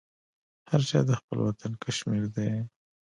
هرچاته 0.71 1.13
خپل 1.19 1.37
وطن 1.45 1.71
کشمیردی 1.83 2.51